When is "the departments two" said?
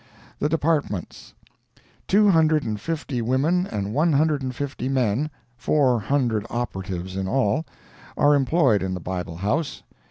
0.39-2.29